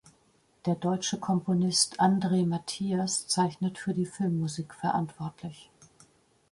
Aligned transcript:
Der 0.65 0.73
deutsche 0.73 1.19
Komponist 1.19 1.99
Andre 1.99 2.43
Matthias 2.43 3.27
zeichnet 3.27 3.77
für 3.77 3.93
die 3.93 4.07
Filmmusik 4.07 4.73
verantwortlich. 4.73 5.69